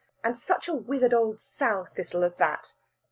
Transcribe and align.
And 0.23 0.35
such 0.35 0.67
a 0.67 0.73
withered 0.73 1.13
old 1.13 1.39
sow 1.39 1.85
thistle 1.95 2.23
as 2.23 2.37
that! 2.37 2.73